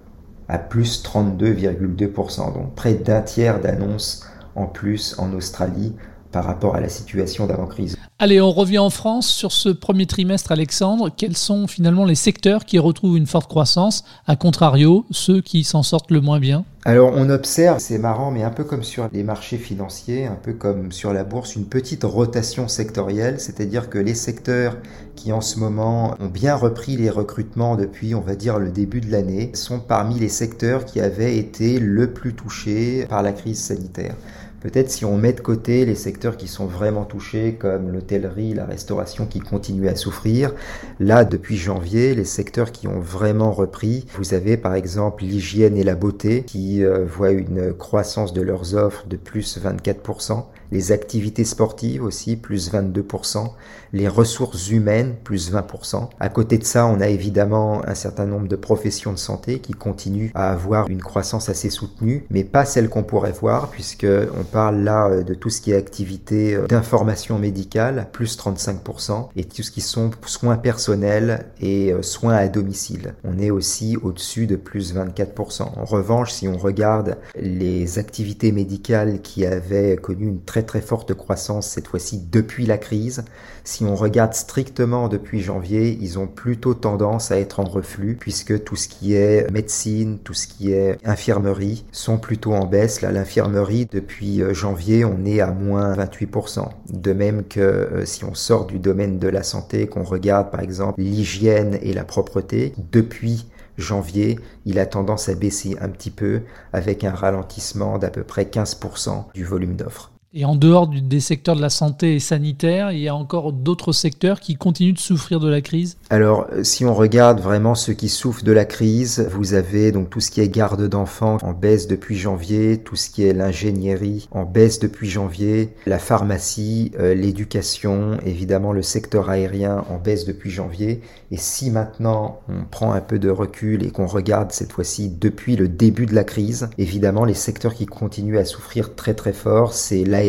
à 0.48 0.58
plus 0.58 1.02
32,2%, 1.02 2.54
donc 2.54 2.74
près 2.74 2.94
d'un 2.94 3.20
tiers 3.20 3.60
d'annonces 3.60 4.24
en 4.54 4.66
plus 4.66 5.16
en 5.18 5.32
Australie 5.32 5.94
par 6.32 6.44
rapport 6.44 6.74
à 6.74 6.80
la 6.80 6.88
situation 6.88 7.46
d'avant-crise. 7.46 7.96
Allez, 8.18 8.40
on 8.40 8.50
revient 8.50 8.78
en 8.78 8.90
France 8.90 9.28
sur 9.28 9.52
ce 9.52 9.68
premier 9.68 10.06
trimestre, 10.06 10.50
Alexandre. 10.50 11.10
Quels 11.14 11.36
sont 11.36 11.66
finalement 11.66 12.04
les 12.04 12.14
secteurs 12.14 12.64
qui 12.64 12.78
retrouvent 12.78 13.16
une 13.16 13.26
forte 13.26 13.48
croissance, 13.48 14.04
à 14.26 14.36
contrario, 14.36 15.04
ceux 15.10 15.40
qui 15.40 15.62
s'en 15.64 15.82
sortent 15.82 16.10
le 16.10 16.20
moins 16.20 16.40
bien? 16.40 16.64
Alors 16.84 17.12
on 17.14 17.30
observe, 17.30 17.78
c'est 17.78 17.98
marrant, 17.98 18.32
mais 18.32 18.42
un 18.42 18.50
peu 18.50 18.64
comme 18.64 18.82
sur 18.82 19.08
les 19.12 19.22
marchés 19.22 19.56
financiers, 19.56 20.26
un 20.26 20.34
peu 20.34 20.52
comme 20.52 20.90
sur 20.90 21.12
la 21.12 21.22
bourse, 21.22 21.54
une 21.54 21.66
petite 21.66 22.02
rotation 22.02 22.66
sectorielle, 22.66 23.38
c'est-à-dire 23.38 23.88
que 23.88 23.98
les 23.98 24.16
secteurs 24.16 24.76
qui 25.14 25.32
en 25.32 25.40
ce 25.40 25.60
moment 25.60 26.16
ont 26.18 26.26
bien 26.26 26.56
repris 26.56 26.96
les 26.96 27.10
recrutements 27.10 27.76
depuis, 27.76 28.16
on 28.16 28.20
va 28.20 28.34
dire, 28.34 28.58
le 28.58 28.70
début 28.70 29.00
de 29.00 29.12
l'année, 29.12 29.52
sont 29.54 29.78
parmi 29.78 30.18
les 30.18 30.28
secteurs 30.28 30.84
qui 30.84 31.00
avaient 31.00 31.36
été 31.36 31.78
le 31.78 32.12
plus 32.12 32.34
touchés 32.34 33.06
par 33.08 33.22
la 33.22 33.32
crise 33.32 33.60
sanitaire. 33.60 34.16
Peut-être 34.62 34.90
si 34.90 35.04
on 35.04 35.18
met 35.18 35.32
de 35.32 35.40
côté 35.40 35.84
les 35.84 35.96
secteurs 35.96 36.36
qui 36.36 36.46
sont 36.46 36.66
vraiment 36.66 37.04
touchés, 37.04 37.54
comme 37.58 37.90
l'hôtellerie, 37.90 38.54
la 38.54 38.64
restauration 38.64 39.26
qui 39.26 39.40
continuent 39.40 39.88
à 39.88 39.96
souffrir, 39.96 40.54
là, 41.00 41.24
depuis 41.24 41.56
janvier, 41.56 42.14
les 42.14 42.24
secteurs 42.24 42.70
qui 42.70 42.86
ont 42.86 43.00
vraiment 43.00 43.50
repris, 43.50 44.06
vous 44.16 44.34
avez 44.34 44.56
par 44.56 44.74
exemple 44.74 45.24
l'hygiène 45.24 45.76
et 45.76 45.82
la 45.82 45.96
beauté 45.96 46.44
qui 46.44 46.84
euh, 46.84 47.04
voient 47.04 47.32
une 47.32 47.72
croissance 47.72 48.32
de 48.32 48.40
leurs 48.40 48.76
offres 48.76 49.04
de 49.08 49.16
plus 49.16 49.58
24%, 49.58 50.44
les 50.72 50.90
activités 50.90 51.44
sportives 51.44 52.02
aussi, 52.02 52.36
plus 52.36 52.72
22%, 52.72 53.50
les 53.92 54.08
ressources 54.08 54.70
humaines, 54.70 55.14
plus 55.22 55.52
20%. 55.52 56.08
À 56.18 56.28
côté 56.30 56.56
de 56.56 56.64
ça, 56.64 56.86
on 56.86 57.00
a 57.00 57.08
évidemment 57.08 57.86
un 57.86 57.94
certain 57.94 58.24
nombre 58.24 58.48
de 58.48 58.56
professions 58.56 59.12
de 59.12 59.18
santé 59.18 59.58
qui 59.58 59.72
continuent 59.74 60.30
à 60.34 60.50
avoir 60.50 60.88
une 60.88 61.02
croissance 61.02 61.50
assez 61.50 61.68
soutenue, 61.68 62.24
mais 62.30 62.42
pas 62.42 62.64
celle 62.64 62.88
qu'on 62.88 63.02
pourrait 63.02 63.32
voir, 63.32 63.68
puisque 63.68 64.06
on 64.06 64.44
parle 64.44 64.82
là 64.82 65.08
euh, 65.08 65.22
de 65.22 65.34
tout 65.34 65.50
ce 65.50 65.60
qui 65.60 65.72
est 65.72 65.76
activité 65.76 66.54
euh, 66.54 66.66
d'information 66.66 67.38
médicale, 67.38 68.08
plus 68.10 68.38
35%, 68.38 69.28
et 69.36 69.44
tout 69.44 69.62
ce 69.62 69.70
qui 69.70 69.82
sont 69.82 70.10
soins 70.26 70.56
personnels 70.56 71.46
et 71.60 71.92
euh, 71.92 72.00
soins 72.00 72.34
à 72.34 72.48
domicile. 72.48 73.14
On 73.24 73.38
est 73.38 73.50
aussi 73.50 73.98
au-dessus 74.02 74.46
de 74.46 74.56
plus 74.56 74.94
24%. 74.94 75.62
En 75.76 75.84
revanche, 75.84 76.32
si 76.32 76.48
on 76.48 76.56
regarde 76.56 77.18
les 77.38 77.98
activités 77.98 78.52
médicales 78.52 79.20
qui 79.20 79.44
avaient 79.44 79.96
connu 79.96 80.28
une 80.28 80.40
très 80.40 80.61
très 80.62 80.80
forte 80.80 81.14
croissance 81.14 81.68
cette 81.68 81.88
fois-ci 81.88 82.22
depuis 82.30 82.66
la 82.66 82.78
crise. 82.78 83.24
Si 83.64 83.84
on 83.84 83.94
regarde 83.94 84.34
strictement 84.34 85.08
depuis 85.08 85.40
janvier, 85.40 85.96
ils 86.00 86.18
ont 86.18 86.26
plutôt 86.26 86.74
tendance 86.74 87.30
à 87.30 87.38
être 87.38 87.60
en 87.60 87.64
reflux 87.64 88.16
puisque 88.18 88.64
tout 88.64 88.76
ce 88.76 88.88
qui 88.88 89.14
est 89.14 89.50
médecine, 89.50 90.18
tout 90.18 90.34
ce 90.34 90.46
qui 90.46 90.72
est 90.72 90.98
infirmerie 91.04 91.84
sont 91.92 92.18
plutôt 92.18 92.52
en 92.52 92.66
baisse. 92.66 93.00
Là, 93.00 93.12
l'infirmerie 93.12 93.86
depuis 93.90 94.42
euh, 94.42 94.54
janvier, 94.54 95.04
on 95.04 95.24
est 95.24 95.40
à 95.40 95.50
moins 95.50 95.94
28%. 95.94 96.68
De 96.92 97.12
même 97.12 97.44
que 97.44 97.60
euh, 97.60 98.04
si 98.04 98.24
on 98.24 98.34
sort 98.34 98.66
du 98.66 98.78
domaine 98.78 99.18
de 99.18 99.28
la 99.28 99.42
santé, 99.42 99.86
qu'on 99.86 100.04
regarde 100.04 100.50
par 100.50 100.60
exemple 100.60 101.00
l'hygiène 101.00 101.78
et 101.82 101.92
la 101.92 102.04
propreté, 102.04 102.74
depuis 102.90 103.46
janvier, 103.78 104.38
il 104.64 104.78
a 104.78 104.86
tendance 104.86 105.28
à 105.28 105.34
baisser 105.34 105.76
un 105.80 105.88
petit 105.88 106.10
peu 106.10 106.42
avec 106.72 107.04
un 107.04 107.12
ralentissement 107.12 107.98
d'à 107.98 108.10
peu 108.10 108.22
près 108.22 108.44
15% 108.44 109.32
du 109.34 109.44
volume 109.44 109.76
d'offres. 109.76 110.11
Et 110.34 110.46
en 110.46 110.56
dehors 110.56 110.88
des 110.88 111.20
secteurs 111.20 111.56
de 111.56 111.60
la 111.60 111.68
santé 111.68 112.14
et 112.14 112.18
sanitaire, 112.18 112.90
il 112.90 113.00
y 113.00 113.08
a 113.08 113.14
encore 113.14 113.52
d'autres 113.52 113.92
secteurs 113.92 114.40
qui 114.40 114.54
continuent 114.54 114.94
de 114.94 114.98
souffrir 114.98 115.40
de 115.40 115.48
la 115.50 115.60
crise 115.60 115.98
Alors, 116.08 116.46
si 116.62 116.86
on 116.86 116.94
regarde 116.94 117.40
vraiment 117.40 117.74
ceux 117.74 117.92
qui 117.92 118.08
souffrent 118.08 118.42
de 118.42 118.52
la 118.52 118.64
crise, 118.64 119.28
vous 119.30 119.52
avez 119.52 119.92
donc 119.92 120.08
tout 120.08 120.20
ce 120.20 120.30
qui 120.30 120.40
est 120.40 120.48
garde 120.48 120.88
d'enfants 120.88 121.36
en 121.42 121.52
baisse 121.52 121.86
depuis 121.86 122.16
janvier, 122.16 122.78
tout 122.78 122.96
ce 122.96 123.10
qui 123.10 123.24
est 123.24 123.34
l'ingénierie 123.34 124.26
en 124.30 124.44
baisse 124.44 124.78
depuis 124.78 125.10
janvier, 125.10 125.74
la 125.84 125.98
pharmacie, 125.98 126.92
euh, 126.98 127.12
l'éducation, 127.12 128.16
évidemment 128.24 128.72
le 128.72 128.80
secteur 128.80 129.28
aérien 129.28 129.84
en 129.90 129.98
baisse 129.98 130.24
depuis 130.24 130.50
janvier. 130.50 131.02
Et 131.30 131.36
si 131.36 131.70
maintenant 131.70 132.40
on 132.48 132.64
prend 132.64 132.92
un 132.94 133.02
peu 133.02 133.18
de 133.18 133.28
recul 133.28 133.84
et 133.84 133.90
qu'on 133.90 134.06
regarde 134.06 134.50
cette 134.52 134.72
fois-ci 134.72 135.10
depuis 135.10 135.56
le 135.56 135.68
début 135.68 136.06
de 136.06 136.14
la 136.14 136.24
crise, 136.24 136.70
évidemment 136.78 137.26
les 137.26 137.34
secteurs 137.34 137.74
qui 137.74 137.84
continuent 137.84 138.38
à 138.38 138.46
souffrir 138.46 138.94
très 138.94 139.12
très 139.12 139.34
fort, 139.34 139.74
c'est 139.74 140.04
la 140.04 140.21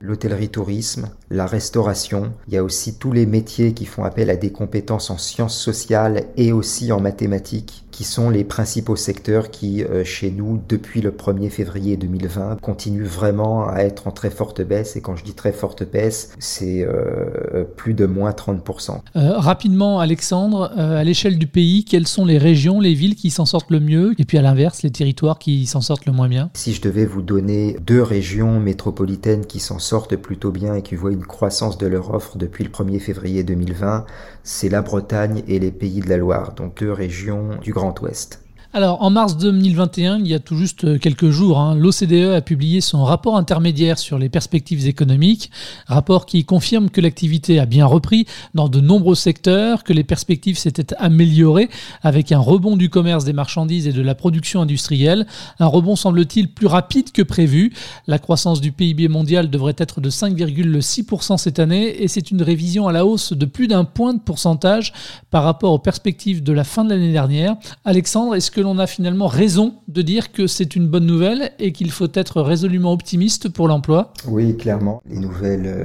l'hôtellerie-tourisme, 0.00 1.08
la 1.30 1.46
restauration. 1.46 2.32
Il 2.48 2.54
y 2.54 2.56
a 2.56 2.64
aussi 2.64 2.98
tous 2.98 3.12
les 3.12 3.26
métiers 3.26 3.72
qui 3.72 3.86
font 3.86 4.04
appel 4.04 4.30
à 4.30 4.36
des 4.36 4.50
compétences 4.50 5.10
en 5.10 5.18
sciences 5.18 5.58
sociales 5.58 6.24
et 6.36 6.52
aussi 6.52 6.92
en 6.92 7.00
mathématiques 7.00 7.85
qui 7.96 8.04
sont 8.04 8.28
les 8.28 8.44
principaux 8.44 8.94
secteurs 8.94 9.50
qui, 9.50 9.82
euh, 9.82 10.04
chez 10.04 10.30
nous, 10.30 10.60
depuis 10.68 11.00
le 11.00 11.12
1er 11.12 11.48
février 11.48 11.96
2020, 11.96 12.60
continuent 12.60 13.06
vraiment 13.06 13.66
à 13.70 13.78
être 13.78 14.06
en 14.06 14.10
très 14.10 14.28
forte 14.28 14.60
baisse. 14.60 14.96
Et 14.96 15.00
quand 15.00 15.16
je 15.16 15.24
dis 15.24 15.32
très 15.32 15.52
forte 15.52 15.82
baisse, 15.90 16.34
c'est 16.38 16.86
euh, 16.86 17.64
plus 17.64 17.94
de 17.94 18.04
moins 18.04 18.32
30%. 18.32 19.00
Euh, 19.16 19.38
rapidement, 19.38 19.98
Alexandre, 19.98 20.70
à 20.76 21.02
l'échelle 21.04 21.38
du 21.38 21.46
pays, 21.46 21.86
quelles 21.86 22.06
sont 22.06 22.26
les 22.26 22.36
régions, 22.36 22.80
les 22.80 22.92
villes 22.92 23.14
qui 23.14 23.30
s'en 23.30 23.46
sortent 23.46 23.70
le 23.70 23.80
mieux? 23.80 24.14
Et 24.18 24.26
puis 24.26 24.36
à 24.36 24.42
l'inverse, 24.42 24.82
les 24.82 24.90
territoires 24.90 25.38
qui 25.38 25.64
s'en 25.64 25.80
sortent 25.80 26.04
le 26.04 26.12
moins 26.12 26.28
bien? 26.28 26.50
Si 26.52 26.74
je 26.74 26.82
devais 26.82 27.06
vous 27.06 27.22
donner 27.22 27.78
deux 27.86 28.02
régions 28.02 28.60
métropolitaines 28.60 29.46
qui 29.46 29.58
s'en 29.58 29.78
sortent 29.78 30.16
plutôt 30.16 30.50
bien 30.50 30.74
et 30.74 30.82
qui 30.82 30.96
voient 30.96 31.12
une 31.12 31.24
croissance 31.24 31.78
de 31.78 31.86
leur 31.86 32.12
offre 32.12 32.36
depuis 32.36 32.62
le 32.62 32.68
1er 32.68 32.98
février 32.98 33.42
2020, 33.42 34.04
c'est 34.42 34.68
la 34.68 34.82
Bretagne 34.82 35.42
et 35.48 35.58
les 35.58 35.72
Pays 35.72 36.00
de 36.00 36.10
la 36.10 36.18
Loire, 36.18 36.52
donc 36.52 36.80
deux 36.80 36.92
régions 36.92 37.56
du 37.62 37.72
Grand 37.72 37.85
Ouest. 37.86 38.45
Alors, 38.72 39.02
en 39.02 39.10
mars 39.10 39.36
2021, 39.38 40.18
il 40.18 40.28
y 40.28 40.34
a 40.34 40.38
tout 40.38 40.56
juste 40.56 40.98
quelques 40.98 41.30
jours, 41.30 41.58
hein, 41.58 41.74
l'OCDE 41.74 42.34
a 42.34 42.40
publié 42.40 42.80
son 42.80 43.04
rapport 43.04 43.36
intermédiaire 43.36 43.98
sur 43.98 44.18
les 44.18 44.28
perspectives 44.28 44.86
économiques, 44.86 45.50
rapport 45.86 46.26
qui 46.26 46.44
confirme 46.44 46.90
que 46.90 47.00
l'activité 47.00 47.58
a 47.58 47.64
bien 47.64 47.86
repris 47.86 48.26
dans 48.54 48.68
de 48.68 48.80
nombreux 48.80 49.14
secteurs, 49.14 49.84
que 49.84 49.92
les 49.92 50.04
perspectives 50.04 50.58
s'étaient 50.58 50.94
améliorées 50.98 51.70
avec 52.02 52.32
un 52.32 52.38
rebond 52.38 52.76
du 52.76 52.90
commerce 52.90 53.24
des 53.24 53.32
marchandises 53.32 53.86
et 53.86 53.92
de 53.92 54.02
la 54.02 54.14
production 54.14 54.60
industrielle, 54.60 55.26
un 55.58 55.66
rebond 55.66 55.96
semble-t-il 55.96 56.52
plus 56.52 56.66
rapide 56.66 57.12
que 57.12 57.22
prévu. 57.22 57.72
La 58.06 58.18
croissance 58.18 58.60
du 58.60 58.72
PIB 58.72 59.08
mondial 59.08 59.48
devrait 59.48 59.76
être 59.78 60.00
de 60.00 60.10
5,6% 60.10 61.38
cette 61.38 61.60
année 61.60 62.02
et 62.02 62.08
c'est 62.08 62.30
une 62.30 62.42
révision 62.42 62.88
à 62.88 62.92
la 62.92 63.06
hausse 63.06 63.32
de 63.32 63.46
plus 63.46 63.68
d'un 63.68 63.84
point 63.84 64.12
de 64.12 64.20
pourcentage 64.20 64.92
par 65.30 65.44
rapport 65.44 65.72
aux 65.72 65.78
perspectives 65.78 66.42
de 66.42 66.52
la 66.52 66.64
fin 66.64 66.84
de 66.84 66.90
l'année 66.90 67.12
dernière. 67.12 67.56
Alexandre, 67.84 68.34
est-ce 68.34 68.50
que 68.56 68.62
on 68.62 68.78
a 68.78 68.86
finalement 68.86 69.26
raison 69.26 69.74
de 69.86 70.00
dire 70.00 70.32
que 70.32 70.46
c'est 70.46 70.76
une 70.76 70.88
bonne 70.88 71.04
nouvelle 71.04 71.50
et 71.58 71.72
qu'il 71.72 71.90
faut 71.90 72.08
être 72.14 72.40
résolument 72.40 72.90
optimiste 72.90 73.50
pour 73.50 73.68
l'emploi 73.68 74.14
Oui, 74.26 74.56
clairement. 74.56 75.02
Les 75.06 75.18
nouvelles 75.18 75.66
euh, 75.66 75.84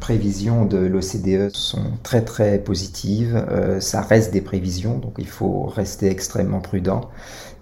prévisions 0.00 0.66
de 0.66 0.76
l'OCDE 0.76 1.48
sont 1.54 1.92
très 2.02 2.22
très 2.22 2.58
positives. 2.58 3.42
Euh, 3.48 3.80
ça 3.80 4.02
reste 4.02 4.34
des 4.34 4.42
prévisions, 4.42 4.98
donc 4.98 5.14
il 5.16 5.26
faut 5.26 5.62
rester 5.62 6.10
extrêmement 6.10 6.60
prudent. 6.60 7.08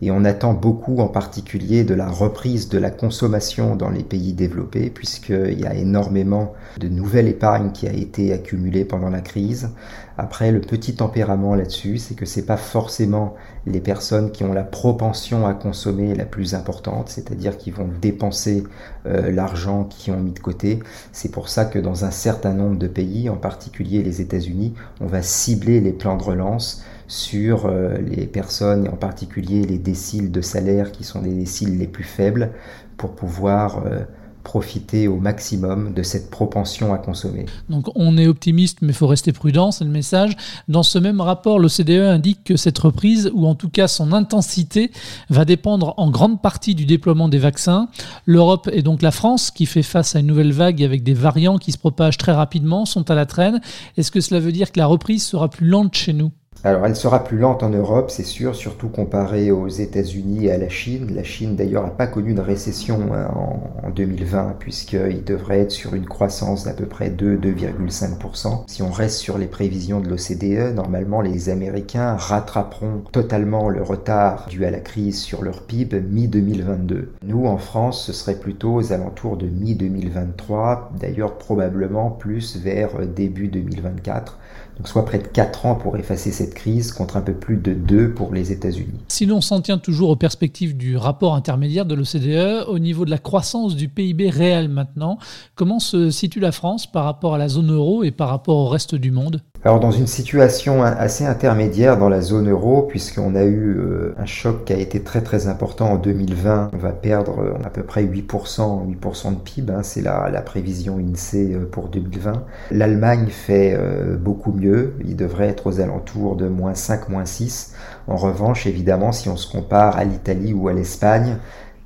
Et 0.01 0.11
on 0.11 0.25
attend 0.25 0.53
beaucoup 0.53 0.99
en 0.99 1.07
particulier 1.07 1.85
de 1.85 1.95
la 1.95 2.09
reprise 2.09 2.69
de 2.69 2.79
la 2.79 2.91
consommation 2.91 3.77
dans 3.77 3.91
les 3.91 4.03
pays 4.03 4.33
développés, 4.33 4.91
puisqu'il 4.91 5.61
y 5.61 5.65
a 5.65 5.75
énormément 5.77 6.55
de 6.81 6.89
nouvelles 6.89 7.29
épargnes 7.29 7.71
qui 7.71 7.87
a 7.87 7.93
été 7.93 8.33
accumulée 8.33 8.85
pendant 8.85 9.11
la 9.11 9.21
crise. 9.21 9.71
Après, 10.19 10.51
le 10.51 10.61
petit 10.61 10.97
tempérament 10.97 11.55
là-dessus, 11.55 11.99
c'est 11.99 12.17
que 12.17 12.27
c'est 12.27 12.45
pas 12.45 12.57
forcément 12.57 13.35
les 13.66 13.81
personnes 13.81 14.33
qui 14.33 14.45
ont 14.45 14.52
la 14.52 14.64
propension 14.64 15.47
à 15.47 15.54
consommer 15.54 16.14
la 16.14 16.25
plus 16.25 16.54
importante, 16.54 17.09
c'est-à-dire 17.09 17.57
qui 17.57 17.71
vont 17.71 17.88
dépenser 18.00 18.64
euh, 19.07 19.31
l'argent 19.31 19.85
qu'ils 19.85 20.14
ont 20.14 20.21
mis 20.21 20.33
de 20.33 20.38
côté. 20.38 20.81
C'est 21.12 21.31
pour 21.31 21.49
ça 21.49 21.64
que 21.64 21.78
dans 21.78 22.04
un 22.04 22.11
certain 22.11 22.54
nombre 22.54 22.76
de 22.78 22.88
pays, 22.88 23.28
en 23.28 23.37
particulier 23.37 24.02
les 24.02 24.21
États-Unis, 24.21 24.75
on 25.00 25.07
va 25.07 25.23
cibler 25.23 25.81
les 25.81 25.92
plans 25.92 26.16
de 26.16 26.23
relance 26.23 26.85
sur 27.07 27.66
euh, 27.66 27.99
les 27.99 28.26
personnes 28.26 28.87
et 28.87 28.88
en 28.88 28.97
particulier 28.97 29.62
les 29.64 29.78
déciles 29.78 30.33
de 30.33 30.40
salaire 30.40 30.92
qui 30.92 31.04
sont 31.04 31.21
des 31.21 31.35
déciles 31.35 31.78
les 31.78 31.87
plus 31.87 32.04
faibles 32.04 32.50
pour 32.97 33.14
pouvoir 33.14 33.85
euh, 33.87 34.00
profiter 34.43 35.09
au 35.09 35.17
maximum 35.17 35.93
de 35.95 36.03
cette 36.03 36.31
propension 36.31 36.93
à 36.93 36.99
consommer. 36.99 37.47
Donc 37.69 37.87
on 37.95 38.17
est 38.19 38.27
optimiste, 38.27 38.79
mais 38.83 38.89
il 38.89 38.95
faut 38.95 39.07
rester 39.07 39.33
prudent, 39.33 39.71
c'est 39.71 39.85
le 39.85 39.91
message. 39.91 40.37
Dans 40.69 40.83
ce 40.83 40.99
même 40.99 41.21
rapport, 41.21 41.59
l'OCDE 41.59 41.91
indique 41.91 42.45
que 42.45 42.57
cette 42.57 42.79
reprise, 42.79 43.31
ou 43.35 43.47
en 43.47 43.55
tout 43.55 43.69
cas 43.69 43.89
son 43.89 44.13
intensité, 44.13 44.91
va 45.31 45.45
dépendre 45.45 45.95
en 45.97 46.11
grande 46.11 46.43
partie 46.43 46.75
du 46.75 46.87
déploiement 46.87 47.29
des 47.29 47.39
vaccins. 47.39 47.89
L'Europe 48.27 48.69
et 48.73 48.83
donc 48.83 49.03
la 49.03 49.11
France, 49.11 49.51
qui 49.51 49.67
fait 49.67 49.83
face 49.83 50.17
à 50.17 50.21
une 50.21 50.27
nouvelle 50.27 50.53
vague 50.53 50.83
avec 50.83 51.03
des 51.03 51.15
variants 51.15 51.59
qui 51.59 51.73
se 51.73 51.79
propagent 51.79 52.19
très 52.19 52.33
rapidement, 52.33 52.85
sont 52.85 53.11
à 53.11 53.15
la 53.15 53.27
traîne. 53.27 53.61
Est-ce 53.97 54.11
que 54.11 54.21
cela 54.21 54.41
veut 54.41 54.53
dire 54.53 54.73
que 54.73 54.79
la 54.79 54.87
reprise 54.87 55.25
sera 55.25 55.49
plus 55.49 55.67
lente 55.67 55.95
chez 55.95 56.13
nous? 56.13 56.33
Alors 56.64 56.87
elle 56.87 56.95
sera 56.95 57.25
plus 57.25 57.38
lente 57.38 57.64
en 57.64 57.71
Europe, 57.71 58.12
c'est 58.12 58.23
sûr, 58.23 58.54
surtout 58.54 58.88
comparée 58.88 59.50
aux 59.50 59.66
États-Unis 59.66 60.47
et 60.47 60.52
à 60.52 60.59
la 60.59 60.69
Chine. 60.69 61.12
La 61.12 61.25
Chine 61.25 61.57
d'ailleurs 61.57 61.83
n'a 61.83 61.90
pas 61.90 62.07
connu 62.07 62.35
de 62.35 62.40
récession 62.40 63.00
hein, 63.12 63.28
en, 63.35 63.90
2020 63.90 64.57
puisqu'il 64.61 65.25
devrait 65.25 65.59
être 65.61 65.73
sur 65.73 65.95
une 65.95 66.07
croissance 66.07 66.64
d'à 66.64 66.73
peu 66.73 66.87
près 66.87 67.11
2-2,5%. 67.11 68.62
Si 68.69 68.81
on 68.81 68.92
reste 68.92 69.19
sur 69.19 69.38
les 69.38 69.49
prévisions 69.49 69.99
de 69.99 70.09
l'OCDE, 70.09 70.75
normalement 70.75 71.21
les 71.21 71.49
Américains 71.49 72.14
rattraperont 72.14 73.02
totalement 73.11 73.69
le 73.69 73.83
retard 73.83 74.47
dû 74.49 74.64
à 74.64 74.71
la 74.71 74.78
crise 74.78 75.21
sur 75.21 75.42
leur 75.42 75.62
PIB 75.62 76.00
mi-2022. 76.00 77.09
Nous 77.25 77.45
en 77.45 77.59
France, 77.59 78.07
ce 78.07 78.12
serait 78.12 78.38
plutôt 78.38 78.75
aux 78.75 78.92
alentours 78.92 79.37
de 79.37 79.47
mi-2023, 79.47 80.97
d'ailleurs 81.00 81.38
probablement 81.38 82.11
plus 82.11 82.57
vers 82.57 83.04
début 83.07 83.49
2024 83.49 84.38
soit 84.85 85.05
près 85.05 85.19
de 85.19 85.27
4 85.27 85.67
ans 85.67 85.75
pour 85.75 85.97
effacer 85.97 86.33
cette 86.33 86.55
crise 86.55 86.93
contre 86.93 87.17
un 87.17 87.21
peu 87.21 87.33
plus 87.33 87.57
de 87.57 87.73
2 87.73 88.15
pour 88.15 88.33
les 88.33 88.53
États-Unis. 88.53 89.01
Si 89.09 89.27
l'on 89.27 89.41
s'en 89.41 89.61
tient 89.61 89.79
toujours 89.79 90.11
aux 90.11 90.17
perspectives 90.17 90.77
du 90.77 90.97
rapport 90.97 91.35
intermédiaire 91.35 91.87
de 91.87 91.95
l'OCDE, 91.95 92.69
au 92.69 92.79
niveau 92.79 93.05
de 93.05 93.11
la 93.11 93.19
croissance 93.19 93.77
du 93.77 93.89
PIB 93.89 94.31
réel 94.31 94.69
maintenant, 94.69 95.19
comment 95.55 95.79
se 95.79 96.11
situe 96.11 96.41
la 96.41 96.53
France 96.53 96.91
par 96.91 97.05
rapport 97.05 97.35
à 97.35 97.39
la 97.39 97.49
zone 97.49 97.73
euro 97.73 98.03
et 98.05 98.11
par 98.11 98.29
rapport 98.29 98.57
au 98.57 98.69
reste 98.69 98.95
du 98.95 99.11
monde? 99.11 99.41
Alors 99.64 99.78
dans 99.78 99.92
une 99.92 100.09
situation 100.09 100.83
assez 100.83 101.25
intermédiaire 101.25 101.97
dans 101.97 102.09
la 102.09 102.21
zone 102.21 102.50
euro, 102.50 102.83
puisqu'on 102.83 103.37
a 103.37 103.45
eu 103.45 103.76
euh, 103.78 104.12
un 104.19 104.26
choc 104.26 104.64
qui 104.64 104.73
a 104.73 104.76
été 104.76 105.00
très 105.00 105.21
très 105.21 105.47
important 105.47 105.92
en 105.92 105.97
2020, 105.97 106.71
on 106.73 106.76
va 106.76 106.90
perdre 106.90 107.38
euh, 107.40 107.54
à 107.64 107.71
peu 107.71 107.85
près 107.85 108.02
8%, 108.02 108.88
8% 109.00 109.31
de 109.31 109.37
PIB, 109.37 109.73
hein, 109.73 109.85
c'est 109.85 110.02
la, 110.02 110.31
la, 110.31 110.42
prévision 110.42 110.99
INSEE 110.99 111.54
euh, 111.54 111.64
pour 111.71 111.87
2020. 111.88 112.42
L'Allemagne 112.73 113.28
fait 113.28 113.78
beaucoup 114.19 114.52
mieux, 114.52 114.95
il 115.04 115.14
devrait 115.14 115.49
être 115.49 115.69
aux 115.69 115.81
alentours 115.81 116.35
de 116.35 116.49
moins 116.49 116.75
5, 116.75 117.09
moins 117.09 117.25
6. 117.25 117.75
En 118.09 118.16
revanche, 118.16 118.66
évidemment, 118.66 119.12
si 119.12 119.28
on 119.28 119.37
se 119.37 119.50
compare 119.50 119.97
à 119.97 120.04
l'Italie 120.04 120.52
ou 120.52 120.69
à 120.69 120.73
l'Espagne, 120.73 121.37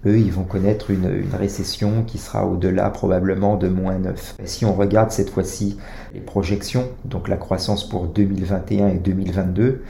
eux, 0.06 0.18
ils 0.18 0.32
vont 0.32 0.44
connaître 0.44 0.90
une, 0.90 1.24
récession 1.32 2.02
qui 2.04 2.18
sera 2.18 2.46
au-delà 2.46 2.88
probablement 2.90 3.56
de 3.56 3.68
moins 3.68 3.98
9. 3.98 4.36
si 4.44 4.64
on 4.64 4.74
regarde 4.74 5.10
cette 5.10 5.30
fois-ci 5.30 5.76
les 6.14 6.20
projections, 6.20 6.88
donc 7.04 7.28
la 7.28 7.36
croissance 7.36 7.88
pour 7.88 8.06
2021 8.06 8.88
et 8.88 8.98
2022, 8.98 9.82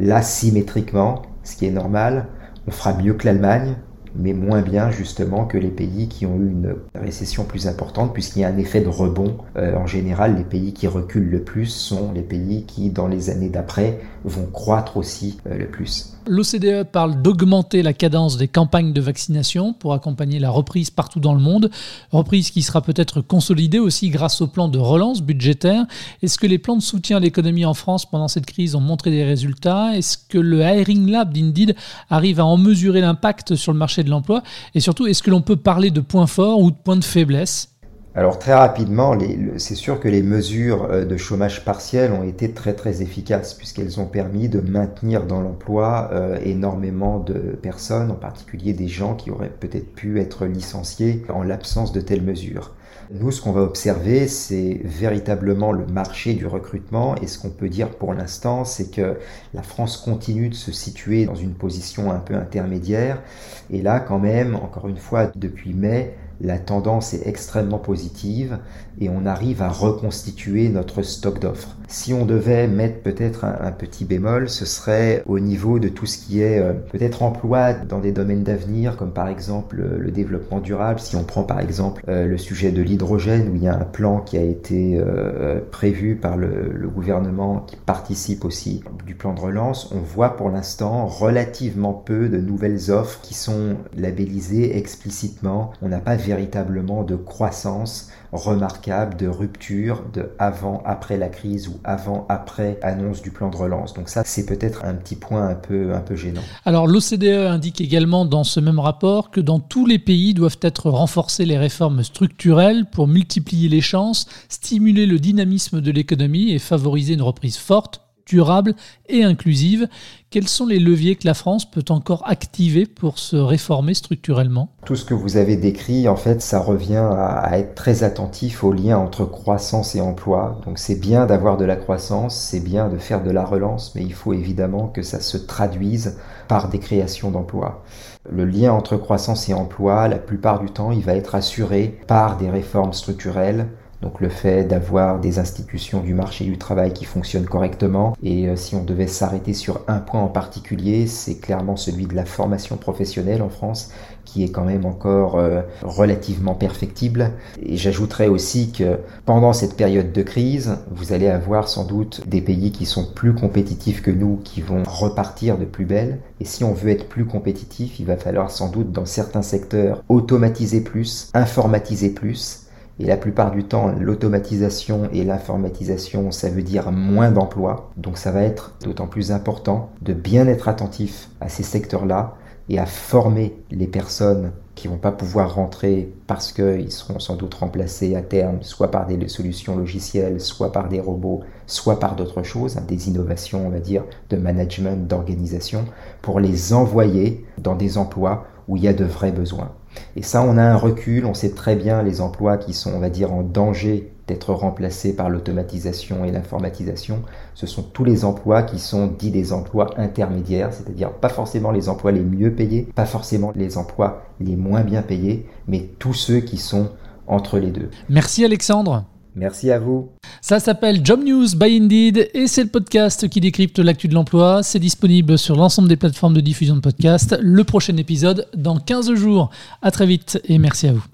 là, 0.00 0.22
symétriquement, 0.22 1.22
ce 1.42 1.56
qui 1.56 1.66
est 1.66 1.70
normal, 1.70 2.26
on 2.66 2.70
fera 2.70 2.94
mieux 2.94 3.14
que 3.14 3.26
l'Allemagne, 3.26 3.76
mais 4.16 4.32
moins 4.32 4.62
bien 4.62 4.90
justement 4.90 5.44
que 5.44 5.58
les 5.58 5.70
pays 5.70 6.08
qui 6.08 6.26
ont 6.26 6.36
eu 6.36 6.50
une 6.50 6.74
récession 6.94 7.44
plus 7.44 7.66
importante, 7.66 8.12
puisqu'il 8.12 8.40
y 8.40 8.44
a 8.44 8.48
un 8.48 8.58
effet 8.58 8.80
de 8.80 8.88
rebond. 8.88 9.38
Euh, 9.56 9.76
en 9.76 9.86
général, 9.86 10.36
les 10.36 10.44
pays 10.44 10.72
qui 10.72 10.86
reculent 10.86 11.30
le 11.30 11.42
plus 11.42 11.66
sont 11.66 12.12
les 12.12 12.22
pays 12.22 12.64
qui, 12.64 12.90
dans 12.90 13.08
les 13.08 13.30
années 13.30 13.48
d'après, 13.48 14.00
vont 14.24 14.46
croître 14.46 14.96
aussi 14.96 15.38
euh, 15.46 15.58
le 15.58 15.66
plus. 15.66 16.14
L'OCDE 16.26 16.84
parle 16.84 17.20
d'augmenter 17.20 17.82
la 17.82 17.92
cadence 17.92 18.38
des 18.38 18.48
campagnes 18.48 18.94
de 18.94 19.00
vaccination 19.00 19.74
pour 19.74 19.92
accompagner 19.92 20.38
la 20.38 20.48
reprise 20.48 20.88
partout 20.88 21.20
dans 21.20 21.34
le 21.34 21.40
monde, 21.40 21.70
reprise 22.12 22.50
qui 22.50 22.62
sera 22.62 22.80
peut-être 22.80 23.20
consolidée 23.20 23.78
aussi 23.78 24.08
grâce 24.08 24.40
au 24.40 24.46
plan 24.46 24.68
de 24.68 24.78
relance 24.78 25.20
budgétaire. 25.20 25.84
Est-ce 26.22 26.38
que 26.38 26.46
les 26.46 26.58
plans 26.58 26.76
de 26.76 26.82
soutien 26.82 27.18
à 27.18 27.20
l'économie 27.20 27.66
en 27.66 27.74
France 27.74 28.08
pendant 28.08 28.28
cette 28.28 28.46
crise 28.46 28.74
ont 28.74 28.80
montré 28.80 29.10
des 29.10 29.24
résultats? 29.24 29.94
Est-ce 29.94 30.16
que 30.16 30.38
le 30.38 30.62
Hiring 30.62 31.10
Lab 31.10 31.34
d'Indeed 31.34 31.76
arrive 32.08 32.40
à 32.40 32.46
en 32.46 32.56
mesurer 32.56 33.02
l'impact 33.02 33.54
sur 33.54 33.72
le 33.72 33.78
marché 33.78 34.02
de 34.04 34.10
l'emploi 34.10 34.42
Et 34.74 34.80
surtout, 34.80 35.06
est-ce 35.06 35.22
que 35.22 35.30
l'on 35.30 35.42
peut 35.42 35.56
parler 35.56 35.90
de 35.90 36.00
points 36.00 36.26
forts 36.26 36.60
ou 36.60 36.70
de 36.70 36.76
points 36.76 36.96
de 36.96 37.04
faiblesse? 37.04 37.74
Alors 38.16 38.38
très 38.38 38.54
rapidement, 38.54 39.18
c'est 39.56 39.74
sûr 39.74 39.98
que 39.98 40.06
les 40.06 40.22
mesures 40.22 40.84
euh, 40.84 41.04
de 41.04 41.16
chômage 41.16 41.64
partiel 41.64 42.12
ont 42.12 42.22
été 42.22 42.52
très 42.52 42.72
très 42.72 43.02
efficaces 43.02 43.54
puisqu'elles 43.54 43.98
ont 43.98 44.06
permis 44.06 44.48
de 44.48 44.60
maintenir 44.60 45.26
dans 45.26 45.40
l'emploi 45.40 46.10
euh, 46.12 46.38
énormément 46.44 47.18
de 47.18 47.58
personnes, 47.60 48.12
en 48.12 48.14
particulier 48.14 48.72
des 48.72 48.86
gens 48.86 49.16
qui 49.16 49.32
auraient 49.32 49.50
peut-être 49.50 49.92
pu 49.94 50.20
être 50.20 50.46
licenciés 50.46 51.24
en 51.28 51.42
l'absence 51.42 51.92
de 51.92 52.00
telles 52.00 52.22
mesures. 52.22 52.70
Nous, 53.10 53.30
ce 53.30 53.42
qu'on 53.42 53.52
va 53.52 53.62
observer, 53.62 54.28
c'est 54.28 54.80
véritablement 54.84 55.72
le 55.72 55.86
marché 55.86 56.34
du 56.34 56.46
recrutement. 56.46 57.14
Et 57.16 57.26
ce 57.26 57.38
qu'on 57.38 57.50
peut 57.50 57.68
dire 57.68 57.90
pour 57.90 58.14
l'instant, 58.14 58.64
c'est 58.64 58.90
que 58.90 59.18
la 59.52 59.62
France 59.62 59.96
continue 59.98 60.48
de 60.48 60.54
se 60.54 60.72
situer 60.72 61.26
dans 61.26 61.34
une 61.34 61.54
position 61.54 62.10
un 62.10 62.18
peu 62.18 62.34
intermédiaire. 62.34 63.22
Et 63.70 63.82
là 63.82 64.00
quand 64.00 64.18
même, 64.18 64.54
encore 64.54 64.88
une 64.88 64.96
fois, 64.96 65.30
depuis 65.34 65.74
mai, 65.74 66.16
la 66.40 66.58
tendance 66.58 67.14
est 67.14 67.26
extrêmement 67.26 67.78
positive 67.78 68.58
et 69.00 69.08
on 69.08 69.26
arrive 69.26 69.62
à 69.62 69.68
reconstituer 69.68 70.68
notre 70.68 71.02
stock 71.02 71.40
d'offres. 71.40 71.76
Si 71.88 72.14
on 72.14 72.24
devait 72.24 72.66
mettre 72.68 73.02
peut-être 73.02 73.44
un, 73.44 73.72
petit 73.72 74.04
bémol, 74.04 74.48
ce 74.48 74.64
serait 74.64 75.22
au 75.26 75.38
niveau 75.38 75.78
de 75.78 75.88
tout 75.88 76.06
ce 76.06 76.18
qui 76.18 76.40
est 76.40 76.58
euh, 76.58 76.72
peut-être 76.72 77.22
emploi 77.22 77.72
dans 77.72 77.98
des 77.98 78.12
domaines 78.12 78.42
d'avenir, 78.42 78.96
comme 78.96 79.12
par 79.12 79.28
exemple 79.28 79.82
le 79.98 80.10
développement 80.10 80.60
durable. 80.60 81.00
Si 81.00 81.16
on 81.16 81.24
prend 81.24 81.42
par 81.42 81.60
exemple 81.60 82.02
euh, 82.08 82.26
le 82.26 82.38
sujet 82.38 82.70
de 82.70 82.82
l'hydrogène, 82.82 83.48
où 83.50 83.56
il 83.56 83.62
y 83.62 83.68
a 83.68 83.74
un 83.74 83.84
plan 83.84 84.20
qui 84.20 84.38
a 84.38 84.42
été 84.42 84.96
euh, 84.98 85.60
prévu 85.70 86.16
par 86.16 86.36
le, 86.36 86.72
le 86.72 86.88
gouvernement 86.88 87.60
qui 87.60 87.76
participe 87.76 88.44
aussi 88.44 88.82
du 89.06 89.14
plan 89.14 89.34
de 89.34 89.40
relance, 89.40 89.92
on 89.92 90.00
voit 90.00 90.36
pour 90.36 90.50
l'instant 90.50 91.06
relativement 91.06 91.92
peu 91.92 92.28
de 92.28 92.38
nouvelles 92.38 92.90
offres 92.90 93.20
qui 93.22 93.34
sont 93.34 93.76
labellisées 93.96 94.76
explicitement. 94.76 95.72
On 95.82 95.88
n'a 95.88 96.00
pas 96.00 96.16
véritablement 96.24 97.02
de 97.02 97.16
croissance 97.16 98.10
remarquable, 98.32 99.16
de 99.16 99.28
rupture 99.28 100.02
de 100.12 100.30
avant, 100.38 100.82
après 100.84 101.16
la 101.16 101.28
crise 101.28 101.68
ou 101.68 101.74
avant, 101.84 102.26
après 102.28 102.78
annonce 102.82 103.22
du 103.22 103.30
plan 103.30 103.48
de 103.50 103.56
relance. 103.56 103.94
Donc 103.94 104.08
ça, 104.08 104.22
c'est 104.24 104.46
peut-être 104.46 104.84
un 104.84 104.94
petit 104.94 105.14
point 105.16 105.48
un 105.48 105.54
peu, 105.54 105.94
un 105.94 106.00
peu 106.00 106.16
gênant. 106.16 106.42
Alors 106.64 106.86
l'OCDE 106.86 107.46
indique 107.48 107.80
également 107.80 108.24
dans 108.24 108.44
ce 108.44 108.60
même 108.60 108.80
rapport 108.80 109.30
que 109.30 109.40
dans 109.40 109.60
tous 109.60 109.86
les 109.86 109.98
pays 109.98 110.34
doivent 110.34 110.58
être 110.62 110.90
renforcées 110.90 111.44
les 111.44 111.58
réformes 111.58 112.02
structurelles 112.02 112.86
pour 112.90 113.06
multiplier 113.06 113.68
les 113.68 113.80
chances, 113.80 114.26
stimuler 114.48 115.06
le 115.06 115.18
dynamisme 115.18 115.80
de 115.80 115.90
l'économie 115.90 116.52
et 116.52 116.58
favoriser 116.58 117.14
une 117.14 117.22
reprise 117.22 117.56
forte 117.56 118.03
durable 118.26 118.74
et 119.08 119.24
inclusive. 119.24 119.88
Quels 120.30 120.48
sont 120.48 120.66
les 120.66 120.80
leviers 120.80 121.14
que 121.14 121.26
la 121.28 121.34
France 121.34 121.64
peut 121.64 121.84
encore 121.90 122.24
activer 122.26 122.86
pour 122.86 123.20
se 123.20 123.36
réformer 123.36 123.94
structurellement? 123.94 124.70
Tout 124.84 124.96
ce 124.96 125.04
que 125.04 125.14
vous 125.14 125.36
avez 125.36 125.56
décrit, 125.56 126.08
en 126.08 126.16
fait, 126.16 126.42
ça 126.42 126.58
revient 126.58 127.08
à, 127.16 127.56
être 127.58 127.76
très 127.76 128.02
attentif 128.02 128.64
au 128.64 128.72
lien 128.72 128.98
entre 128.98 129.24
croissance 129.24 129.94
et 129.94 130.00
emploi. 130.00 130.60
Donc 130.64 130.78
c'est 130.78 130.98
bien 130.98 131.26
d'avoir 131.26 131.56
de 131.56 131.64
la 131.64 131.76
croissance, 131.76 132.34
c'est 132.34 132.58
bien 132.58 132.88
de 132.88 132.98
faire 132.98 133.22
de 133.22 133.30
la 133.30 133.44
relance, 133.44 133.94
mais 133.94 134.02
il 134.02 134.12
faut 134.12 134.32
évidemment 134.32 134.88
que 134.88 135.02
ça 135.02 135.20
se 135.20 135.36
traduise 135.36 136.18
par 136.48 136.68
des 136.68 136.80
créations 136.80 137.30
d'emplois. 137.30 137.84
Le 138.28 138.44
lien 138.44 138.72
entre 138.72 138.96
croissance 138.96 139.48
et 139.48 139.54
emploi, 139.54 140.08
la 140.08 140.18
plupart 140.18 140.58
du 140.58 140.70
temps, 140.70 140.90
il 140.90 141.02
va 141.02 141.14
être 141.14 141.34
assuré 141.34 142.00
par 142.08 142.38
des 142.38 142.50
réformes 142.50 142.92
structurelles 142.92 143.68
donc 144.02 144.20
le 144.20 144.28
fait 144.28 144.64
d'avoir 144.64 145.20
des 145.20 145.38
institutions 145.38 146.00
du 146.00 146.14
marché 146.14 146.44
du 146.44 146.58
travail 146.58 146.92
qui 146.92 147.04
fonctionnent 147.04 147.46
correctement. 147.46 148.16
Et 148.22 148.48
euh, 148.48 148.56
si 148.56 148.74
on 148.74 148.84
devait 148.84 149.06
s'arrêter 149.06 149.54
sur 149.54 149.80
un 149.88 149.98
point 149.98 150.20
en 150.20 150.28
particulier, 150.28 151.06
c'est 151.06 151.38
clairement 151.38 151.76
celui 151.76 152.06
de 152.06 152.14
la 152.14 152.24
formation 152.24 152.76
professionnelle 152.76 153.42
en 153.42 153.48
France 153.48 153.90
qui 154.24 154.42
est 154.42 154.50
quand 154.50 154.64
même 154.64 154.84
encore 154.84 155.38
euh, 155.38 155.62
relativement 155.82 156.54
perfectible. 156.54 157.32
Et 157.62 157.76
j'ajouterais 157.76 158.28
aussi 158.28 158.72
que 158.72 158.98
pendant 159.24 159.52
cette 159.52 159.76
période 159.76 160.12
de 160.12 160.22
crise, 160.22 160.78
vous 160.90 161.12
allez 161.12 161.28
avoir 161.28 161.68
sans 161.68 161.84
doute 161.84 162.22
des 162.26 162.40
pays 162.40 162.72
qui 162.72 162.86
sont 162.86 163.06
plus 163.14 163.34
compétitifs 163.34 164.02
que 164.02 164.10
nous, 164.10 164.40
qui 164.42 164.60
vont 164.60 164.82
repartir 164.86 165.58
de 165.58 165.64
plus 165.64 165.84
belle. 165.84 166.18
Et 166.40 166.44
si 166.44 166.64
on 166.64 166.72
veut 166.72 166.90
être 166.90 167.08
plus 167.08 167.26
compétitif, 167.26 168.00
il 168.00 168.06
va 168.06 168.16
falloir 168.16 168.50
sans 168.50 168.70
doute 168.70 168.92
dans 168.92 169.06
certains 169.06 169.42
secteurs 169.42 170.02
automatiser 170.08 170.80
plus, 170.80 171.30
informatiser 171.34 172.10
plus 172.10 172.63
et 173.00 173.06
la 173.06 173.16
plupart 173.16 173.50
du 173.50 173.64
temps, 173.64 173.92
l'automatisation 173.98 175.08
et 175.12 175.24
l'informatisation, 175.24 176.30
ça 176.30 176.48
veut 176.48 176.62
dire 176.62 176.92
moins 176.92 177.30
d'emplois. 177.30 177.90
Donc 177.96 178.18
ça 178.18 178.30
va 178.30 178.42
être 178.42 178.74
d'autant 178.82 179.08
plus 179.08 179.32
important 179.32 179.90
de 180.02 180.12
bien 180.12 180.46
être 180.46 180.68
attentif 180.68 181.28
à 181.40 181.48
ces 181.48 181.64
secteurs-là 181.64 182.36
et 182.68 182.78
à 182.78 182.86
former 182.86 183.56
les 183.70 183.86
personnes 183.86 184.52
qui 184.74 184.88
vont 184.88 184.96
pas 184.96 185.12
pouvoir 185.12 185.54
rentrer 185.54 186.12
parce 186.26 186.52
qu'ils 186.52 186.90
seront 186.90 187.18
sans 187.18 187.36
doute 187.36 187.54
remplacés 187.54 188.16
à 188.16 188.22
terme, 188.22 188.58
soit 188.62 188.90
par 188.90 189.06
des 189.06 189.28
solutions 189.28 189.76
logicielles, 189.76 190.40
soit 190.40 190.72
par 190.72 190.88
des 190.88 191.00
robots, 191.00 191.42
soit 191.66 192.00
par 192.00 192.16
d'autres 192.16 192.42
choses, 192.42 192.76
hein, 192.76 192.84
des 192.86 193.08
innovations, 193.08 193.66
on 193.66 193.70
va 193.70 193.80
dire, 193.80 194.04
de 194.30 194.36
management, 194.36 195.06
d'organisation, 195.06 195.84
pour 196.22 196.40
les 196.40 196.72
envoyer 196.72 197.44
dans 197.58 197.76
des 197.76 197.98
emplois 197.98 198.46
où 198.66 198.76
il 198.76 198.84
y 198.84 198.88
a 198.88 198.92
de 198.94 199.04
vrais 199.04 199.32
besoins. 199.32 199.70
Et 200.16 200.22
ça, 200.22 200.42
on 200.42 200.56
a 200.56 200.62
un 200.62 200.76
recul, 200.76 201.26
on 201.26 201.34
sait 201.34 201.50
très 201.50 201.76
bien 201.76 202.02
les 202.02 202.20
emplois 202.20 202.56
qui 202.56 202.72
sont, 202.72 202.92
on 202.94 203.00
va 203.00 203.10
dire, 203.10 203.32
en 203.32 203.42
danger 203.42 204.10
d'être 204.26 204.54
remplacés 204.54 205.14
par 205.14 205.28
l'automatisation 205.28 206.24
et 206.24 206.30
l'informatisation. 206.30 207.22
Ce 207.54 207.66
sont 207.66 207.82
tous 207.82 208.04
les 208.04 208.24
emplois 208.24 208.62
qui 208.62 208.78
sont 208.78 209.06
dits 209.06 209.30
des 209.30 209.52
emplois 209.52 209.90
intermédiaires, 209.98 210.72
c'est-à-dire 210.72 211.12
pas 211.12 211.28
forcément 211.28 211.70
les 211.70 211.88
emplois 211.88 212.12
les 212.12 212.22
mieux 212.22 212.52
payés, 212.52 212.88
pas 212.94 213.06
forcément 213.06 213.52
les 213.54 213.76
emplois 213.76 214.22
les 214.40 214.56
moins 214.56 214.82
bien 214.82 215.02
payés, 215.02 215.46
mais 215.68 215.90
tous 215.98 216.14
ceux 216.14 216.40
qui 216.40 216.56
sont 216.56 216.88
entre 217.26 217.58
les 217.58 217.70
deux. 217.70 217.90
Merci 218.08 218.44
Alexandre. 218.44 219.04
Merci 219.36 219.70
à 219.70 219.78
vous. 219.78 220.10
Ça 220.40 220.60
s'appelle 220.60 221.00
Job 221.04 221.22
News 221.24 221.56
by 221.56 221.76
Indeed 221.76 222.30
et 222.34 222.46
c'est 222.46 222.62
le 222.62 222.68
podcast 222.68 223.28
qui 223.28 223.40
décrypte 223.40 223.78
l'actu 223.78 224.08
de 224.08 224.14
l'emploi. 224.14 224.62
C'est 224.62 224.78
disponible 224.78 225.38
sur 225.38 225.56
l'ensemble 225.56 225.88
des 225.88 225.96
plateformes 225.96 226.34
de 226.34 226.40
diffusion 226.40 226.76
de 226.76 226.80
podcasts. 226.80 227.36
Le 227.40 227.64
prochain 227.64 227.96
épisode 227.96 228.46
dans 228.54 228.78
15 228.78 229.14
jours. 229.14 229.50
À 229.82 229.90
très 229.90 230.06
vite 230.06 230.40
et 230.44 230.58
merci 230.58 230.88
à 230.88 230.92
vous. 230.92 231.04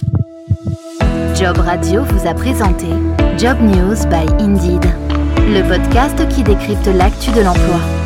Job 1.34 1.58
Radio 1.58 2.02
vous 2.04 2.28
a 2.28 2.34
présenté 2.34 2.86
Job 3.38 3.56
News 3.62 3.96
by 4.10 4.42
Indeed, 4.42 4.84
le 5.48 5.66
podcast 5.66 6.28
qui 6.28 6.42
décrypte 6.42 6.86
l'actu 6.88 7.30
de 7.30 7.40
l'emploi. 7.40 7.99